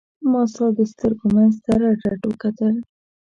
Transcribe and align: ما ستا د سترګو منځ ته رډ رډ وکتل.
ما 0.31 0.41
ستا 0.51 0.65
د 0.77 0.79
سترګو 0.91 1.25
منځ 1.35 1.53
ته 1.63 1.71
رډ 1.81 1.99
رډ 2.09 2.21
وکتل. 2.29 2.75